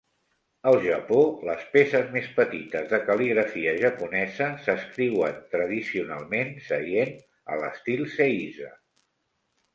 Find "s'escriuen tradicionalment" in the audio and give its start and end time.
4.65-6.51